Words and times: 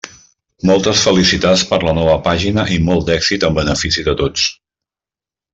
Moltes 0.69 1.03
felicitats 1.07 1.65
per 1.73 1.79
la 1.89 1.93
nova 1.99 2.17
pàgina 2.29 2.65
i 2.79 2.81
molt 2.89 3.07
d'èxit 3.11 3.49
en 3.51 3.61
benefici 3.63 4.09
de 4.11 4.19
tots. 4.23 4.51